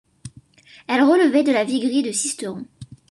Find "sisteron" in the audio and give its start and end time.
2.11-2.65